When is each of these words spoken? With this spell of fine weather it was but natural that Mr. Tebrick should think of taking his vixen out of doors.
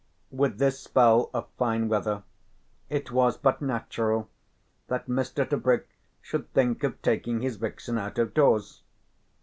With 0.31 0.57
this 0.57 0.79
spell 0.79 1.29
of 1.31 1.47
fine 1.59 1.87
weather 1.87 2.23
it 2.89 3.11
was 3.11 3.37
but 3.37 3.61
natural 3.61 4.29
that 4.87 5.05
Mr. 5.05 5.47
Tebrick 5.47 5.89
should 6.23 6.51
think 6.53 6.83
of 6.83 6.99
taking 7.03 7.41
his 7.41 7.57
vixen 7.57 7.99
out 7.99 8.17
of 8.17 8.33
doors. 8.33 8.81